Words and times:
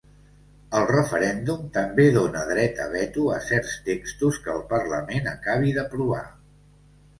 El 0.77 0.85
referèndum 0.91 1.67
també 1.75 2.05
dóna 2.15 2.41
dret 2.53 2.81
a 2.87 2.89
veto 2.95 3.27
a 3.37 3.39
certs 3.51 3.77
textos 3.91 4.41
que 4.47 4.53
el 4.57 4.67
Parlament 4.75 5.33
acabi 5.37 5.79
d'aprovar. 5.79 6.27